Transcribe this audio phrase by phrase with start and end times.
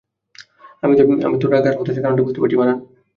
[0.83, 0.93] আমি
[1.41, 2.77] তোর রাগ আর হতাশার কারণটা বুঝতে পারছি, মারান।